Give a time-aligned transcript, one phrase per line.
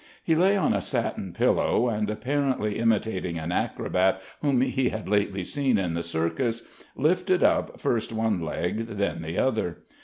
[0.23, 5.43] He lay on a satin pillow, and apparently imitating an acrobat whom he had lately
[5.43, 6.63] seen in the circus,
[6.95, 9.83] lifted up first one leg then the other.